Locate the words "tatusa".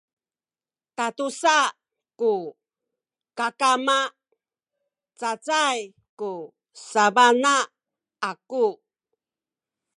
0.97-1.55